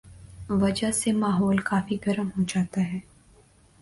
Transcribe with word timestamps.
وجہ 0.61 0.91
سے 0.91 1.11
ماحول 1.13 1.57
کافی 1.63 1.97
گرم 2.07 2.27
ہوجاتا 2.37 2.81
ہے 2.83 2.99